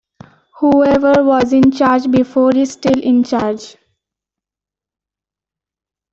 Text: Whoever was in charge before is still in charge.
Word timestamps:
Whoever 0.57 1.23
was 1.23 1.53
in 1.53 1.69
charge 1.69 2.09
before 2.09 2.55
is 2.57 2.71
still 2.71 2.99
in 2.99 3.23
charge. 3.23 3.77